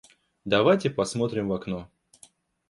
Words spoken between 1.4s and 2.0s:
в окно!